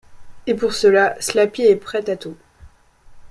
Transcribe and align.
Et 0.47 0.55
pour 0.55 0.73
cela, 0.73 1.15
Slappy 1.21 1.61
est 1.61 1.75
prête 1.75 2.09
à 2.09 2.17
tout. 2.17 2.35